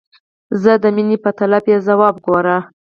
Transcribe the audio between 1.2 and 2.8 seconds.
په طلب یې ځواب ګوره!